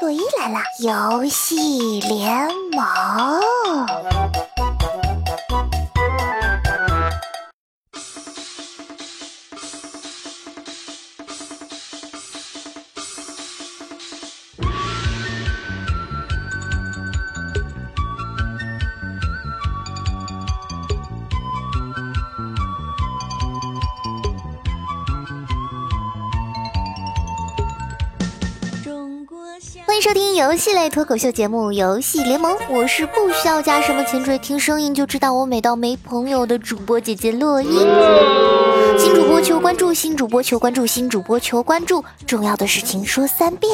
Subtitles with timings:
[0.00, 0.58] 洛伊来了！
[0.78, 4.49] 游戏联盟。
[30.00, 37.86] 收听游戏类脱口秀节目《游戏联盟》，我是不需要加什么前缀，听声音就知道我美到没朋友的主播姐姐洛伊。
[38.98, 43.70] 新主播求关注，新主播求关注，新主播求关注，重要的事情说三遍。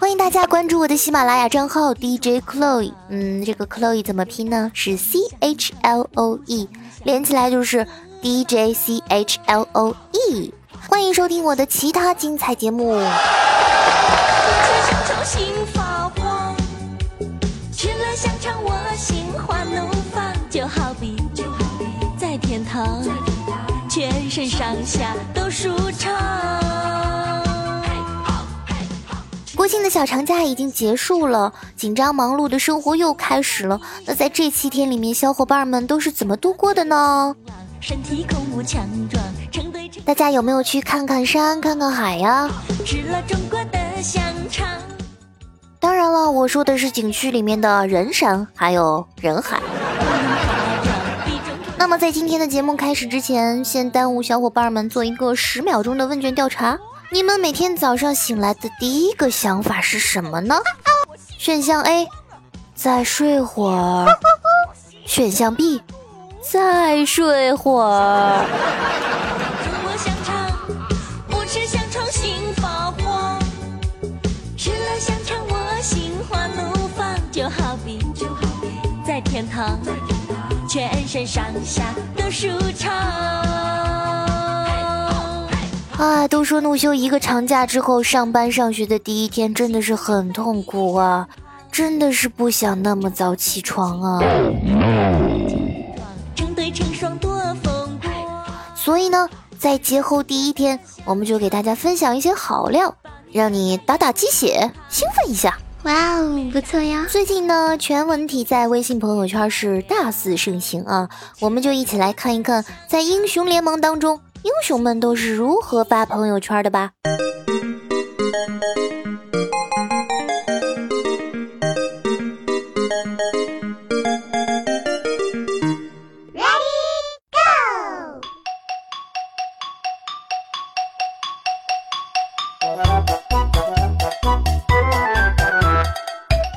[0.00, 4.72] 欢迎大家关注我的喜马拉雅账号 DJ Chloe，嗯，这个 Chloe 怎么拼呢？
[4.74, 6.68] 是 C H L O E，
[7.04, 7.86] 连起来就是
[8.20, 10.52] DJ C H L O E。
[10.88, 13.00] 欢迎收听我的其他精彩节目。
[23.88, 26.12] 全身上下都舒畅。
[29.54, 33.80] 国庆的小长假已经结束了，紧张忙碌的生活又开始了。
[34.04, 37.36] 那在这七天里面，小伙伴们都是怎么度过的呢？
[40.04, 42.50] 大家有没有去看看山、看看海呀？
[45.78, 49.60] 当然了，我说的是景区里面的人山还有人海。
[51.84, 56.78] 那么在今天的节目开始之前，先耽误小伙伴们做一个十秒钟的问卷调查：
[57.12, 60.58] 你们每天早上醒来的第一个想法是什么呢？
[61.38, 62.08] 选项 A，
[62.74, 64.06] 再睡会儿；
[65.04, 65.82] 选项 B，
[66.40, 68.46] 再睡会儿。
[79.06, 79.78] 在天堂。
[80.74, 82.92] 全身上下都舒畅。
[85.96, 91.28] 啊，都说怒休一个长假之后，上班上学的第一天真的是很痛苦啊，
[91.70, 94.20] 真的是不想那么早起床啊。
[98.74, 102.96] 所以呢，在节后第一天，我们就给大家分享一些好料，
[103.30, 105.56] 让你打打鸡血，兴奋一下。
[105.84, 107.06] 哇哦，不错呀！
[107.10, 116.92] 最近呢，全文体在微信朋友圈是大肆盛行啊，我们就一起来看一看，在英雄联盟当中，英雄们都是如何发朋友圈的吧。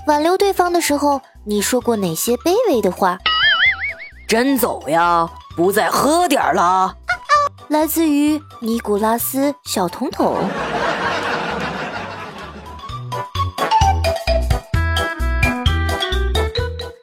[0.08, 3.18] 挽留对方的时候，你说过哪些卑微的话？
[4.26, 6.96] 真走呀，不再喝点了。
[7.68, 10.38] 来自于尼古拉斯小彤彤。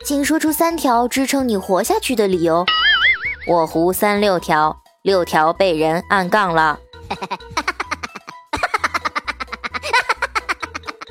[0.02, 2.64] 请说出三条支撑你活下去的理由。
[3.46, 6.78] 我胡三六条，六条被人按杠了。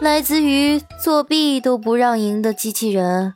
[0.04, 3.36] 来自于作弊都不让赢的机器人。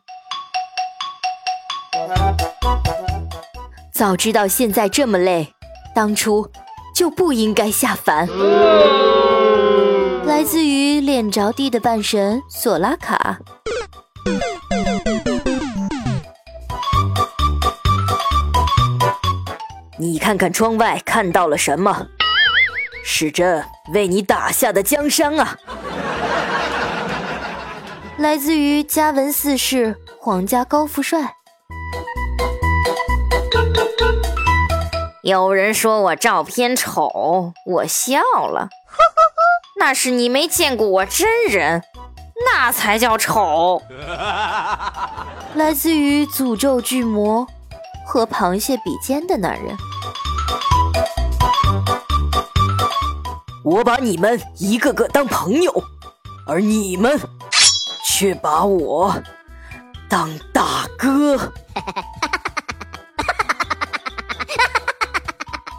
[3.93, 5.53] 早知道现在这么累，
[5.95, 6.51] 当初
[6.93, 8.27] 就不应该下凡。
[10.25, 13.39] 来自于脸着地的半神索拉卡。
[19.97, 22.07] 你看看窗外看到了什么？
[23.05, 23.63] 是朕
[23.93, 25.57] 为你打下的江山啊！
[28.17, 31.35] 来自于嘉文四世皇家高富帅。
[35.21, 38.69] 有人说我照片丑，我笑了。
[39.79, 41.83] 那是你没见过我真人，
[42.51, 43.83] 那才叫丑。
[45.53, 47.45] 来自于诅咒巨魔
[48.03, 49.77] 和螃蟹比肩的男人。
[53.63, 55.83] 我把你们一个个当朋友，
[56.47, 57.19] 而你们。
[58.09, 59.21] 却把我
[60.09, 61.37] 当大哥。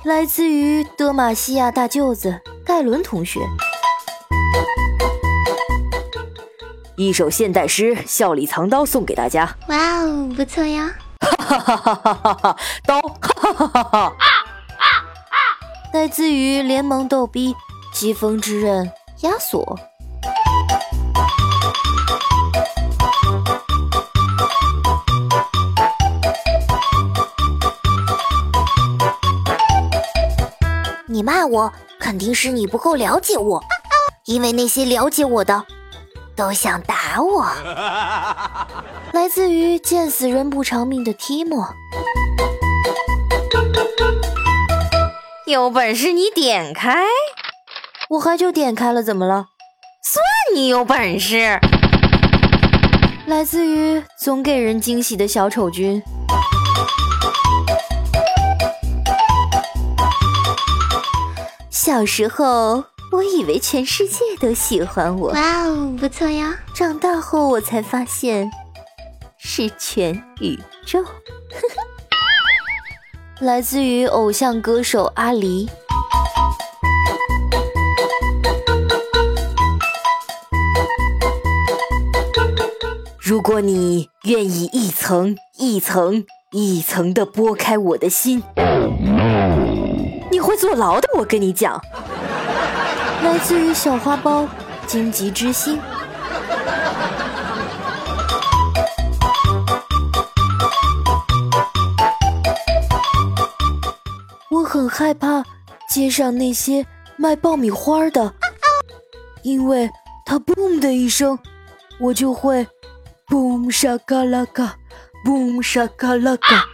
[0.04, 3.40] 来自于德玛西亚大舅子盖伦同学，
[6.96, 9.56] 一首现代诗《笑里藏刀》送给大家。
[9.69, 10.94] 哇哦，不错呀！
[11.20, 12.56] 哈哈哈哈哈哈！
[12.86, 13.00] 刀！
[13.00, 14.12] 哈哈哈哈！
[15.94, 17.56] 来自于联盟逗逼
[17.92, 18.92] 疾风之刃
[19.22, 19.78] 亚索。
[31.48, 33.62] 我，肯定是你不够了解我，
[34.26, 35.64] 因为那些了解我的
[36.36, 37.46] 都想打我。
[39.12, 41.68] 来自于见死人不偿命的提莫。
[45.46, 47.04] 有本事你点开，
[48.10, 49.46] 我还就点开了，怎么了？
[50.04, 50.22] 算
[50.54, 51.58] 你有本事。
[53.26, 56.02] 来自于总给人惊喜的小丑君。
[61.88, 65.31] 小时候，我以为全世界都喜欢我。
[65.31, 66.55] 哇哦，不错呀！
[66.75, 68.50] 长大后，我才发现
[69.38, 71.02] 是全宇宙。
[73.40, 75.67] 来自于偶像歌手阿狸。
[83.19, 88.43] 如果你愿意一层一层一层的剥开我的心，
[90.38, 91.08] 你会坐牢的。
[91.14, 91.82] 我跟你讲，
[93.25, 94.46] 来自于小花苞
[94.87, 95.81] 荆棘之心。
[104.49, 105.43] 我很害怕
[105.90, 106.87] 街上那些
[107.17, 108.32] 卖爆米花的，
[109.43, 109.90] 因为
[110.25, 111.37] 它嘣的一声，
[111.99, 112.64] 我就会
[113.26, 114.76] 嘣沙嘎拉嘎，
[115.26, 116.64] 嘣沙嘎啦嘎。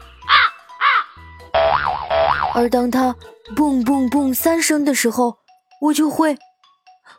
[2.54, 3.16] 而当他
[3.52, 5.36] 嘣嘣嘣三声的时候，
[5.82, 6.34] 我就会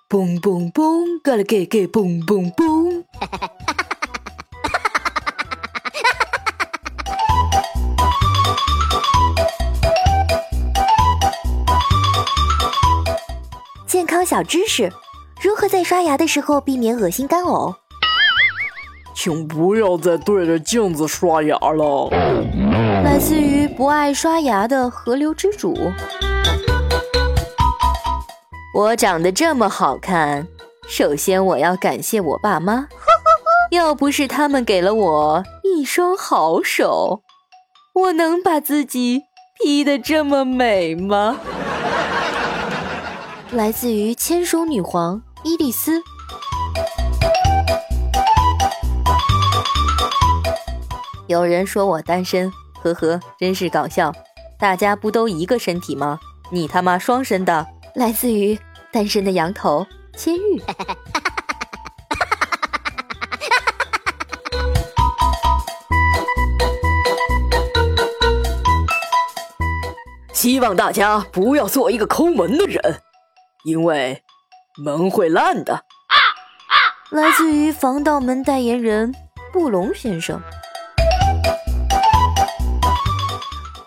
[0.10, 3.04] 嘣嘣嘣嘎啦给给嘣嘣嘣。
[13.88, 14.92] 健康小知识：
[15.42, 17.75] 如何在刷牙的时候避免恶心干呕？
[19.16, 22.10] 请不要再对着镜子刷牙了。
[23.04, 25.74] 来自于不爱刷牙的河流之主。
[28.76, 30.46] 我长得这么好看，
[30.90, 32.88] 首先我要感谢我爸妈，
[33.72, 37.22] 要不是他们给了我一双好手，
[37.94, 39.22] 我能把自己
[39.64, 41.38] P 得这么美吗？
[43.52, 46.02] 来自于千手女皇伊丽丝。
[51.27, 52.51] 有人说我单身，
[52.83, 54.13] 呵呵，真是搞笑。
[54.60, 56.19] 大家不都一个身体吗？
[56.51, 57.66] 你他妈双身的。
[57.95, 58.60] 来自于
[58.92, 60.62] 单身的羊头千玉。
[70.31, 73.01] 希望大家不要做一个抠门的人。
[73.63, 74.22] 因为
[74.77, 75.86] 门会烂的。
[77.10, 79.12] 来自于防盗门代言人
[79.51, 80.39] 布隆先生。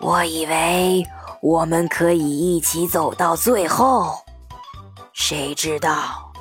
[0.09, 1.05] 我以为
[1.39, 4.11] 我们可以一起走到最后，
[5.13, 6.31] 谁知道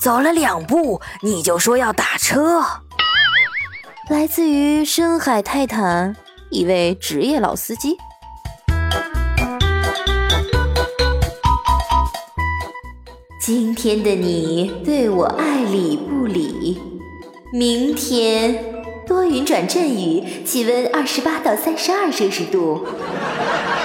[0.00, 2.62] 走了两步你就说要打车。
[4.08, 6.16] 来自于深海泰坦，
[6.48, 7.98] 一位职业老司机。
[13.38, 16.80] 今天的你对我爱理不理，
[17.56, 22.86] 明天多云转阵雨，气温二十八到三十二摄氏度。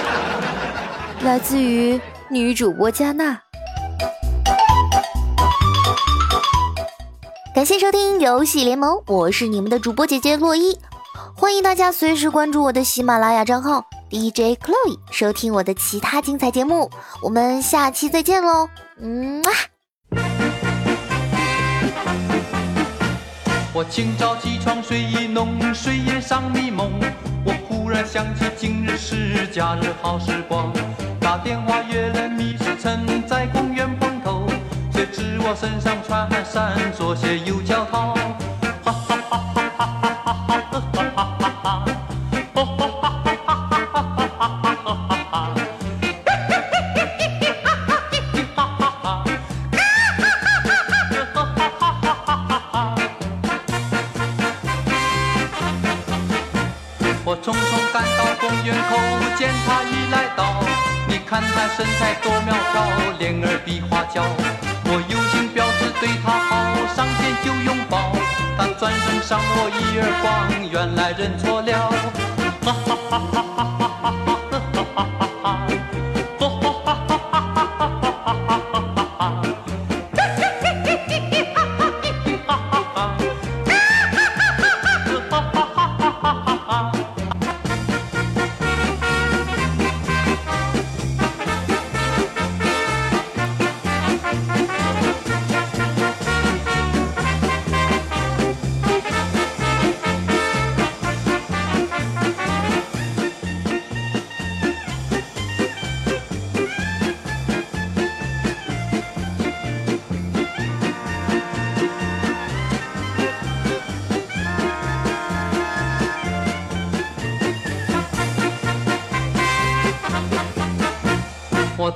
[1.24, 1.98] 来自于
[2.28, 3.40] 女主播加纳。
[7.54, 10.76] 感谢收听游戏联盟，我是你们的主播姐姐洛伊，
[11.34, 16.90] 欢迎大家随时关注我的喜马拉雅账号 DJ Chloe，收听我的其他精彩节目。
[17.22, 18.68] 我们下期再见喽！
[19.00, 19.71] 嗯啊！
[23.74, 26.92] 我清早起床睡意浓，睡眼尚迷蒙。
[27.42, 30.70] 我忽然想起今日是假日好时光，
[31.18, 34.46] 打电话约了米世成在公园碰头。
[34.92, 38.14] 谁知我身上穿汗衫，左鞋右脚套。
[61.42, 62.74] 看他身材多苗条，
[63.18, 64.22] 脸儿比花娇。
[64.84, 68.12] 我有心表示对他好，上前就拥抱。
[68.56, 70.26] 他转身赏我一耳光，
[70.70, 71.90] 原来认错了。
[72.64, 73.91] 哈哈哈哈哈哈。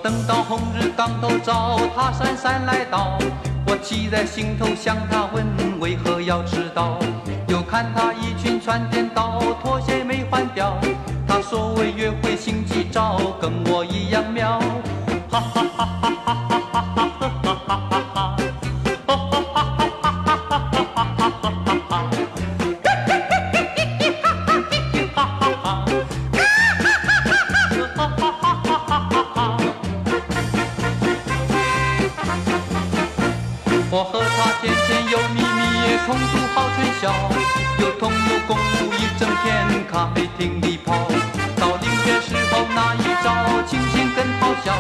[0.07, 3.19] 等到红日刚头照，他姗姗来到。
[3.67, 5.45] 我骑在心头，向他问
[5.81, 6.97] 为何要迟到。
[7.49, 10.79] 又看他衣裙穿颠倒，拖鞋没换掉。
[11.27, 14.61] 他说为约会心急躁，跟我一样妙。
[15.29, 16.56] 哈哈哈哈哈哈。
[37.79, 38.57] 有同有共
[38.99, 40.93] 一整天咖啡厅里跑
[41.57, 44.75] 到临别时候那一招轻轻跟好笑。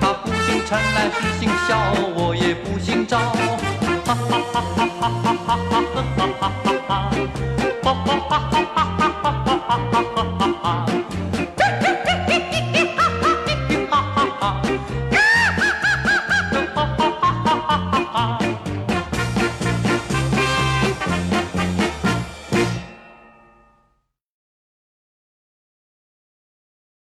[0.00, 1.78] 他不姓陈来是姓肖
[2.16, 3.20] 我也不姓赵